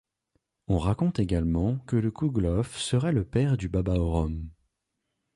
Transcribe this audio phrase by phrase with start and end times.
[0.67, 4.49] On raconte également que le kouglof serait le père du baba au rhum.